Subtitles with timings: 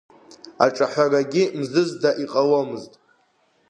[0.65, 2.93] Аҿаҳәарагьы мзызда иҟаломызт.